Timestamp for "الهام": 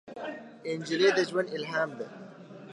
1.55-1.89